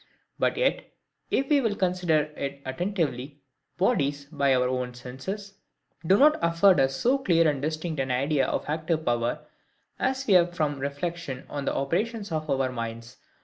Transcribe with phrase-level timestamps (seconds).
[0.39, 0.83] But yet,
[1.29, 3.43] if we will consider it attentively,
[3.77, 5.59] bodies, by our senses,
[6.03, 9.45] do not afford us so clear and distinct an idea of active power,
[9.99, 13.17] as we have from reflection on the operations of our minds.